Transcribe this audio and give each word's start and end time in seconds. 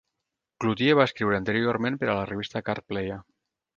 Cloutier 0.63 0.95
va 0.99 1.03
escriure 1.09 1.39
anteriorment 1.41 1.99
per 2.05 2.09
a 2.09 2.17
la 2.21 2.25
revista 2.33 2.67
"Card 2.71 2.89
Player". 2.95 3.19